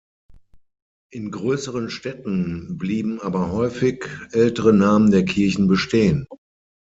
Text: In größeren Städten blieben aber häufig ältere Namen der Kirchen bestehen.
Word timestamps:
In 1.11 1.29
größeren 1.29 1.91
Städten 1.91 2.79
blieben 2.79 3.21
aber 3.21 3.51
häufig 3.51 4.03
ältere 4.31 4.73
Namen 4.73 5.11
der 5.11 5.25
Kirchen 5.25 5.67
bestehen. 5.67 6.25